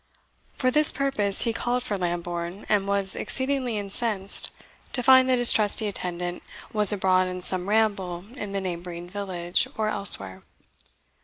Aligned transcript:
For 0.53 0.71
this 0.71 0.91
purpose 0.91 1.43
he 1.43 1.53
called 1.53 1.83
for 1.83 1.95
Lambourne, 1.95 2.65
and 2.67 2.87
was 2.87 3.15
exceedingly 3.15 3.77
incensed 3.77 4.49
to 4.93 5.03
find 5.03 5.29
that 5.29 5.37
his 5.37 5.53
trusty 5.53 5.87
attendant 5.87 6.41
was 6.73 6.91
abroad 6.91 7.27
on 7.27 7.43
some 7.43 7.69
ramble 7.69 8.25
in 8.35 8.51
the 8.51 8.61
neighbouring 8.61 9.07
village, 9.07 9.67
or 9.77 9.89
elsewhere. 9.89 10.41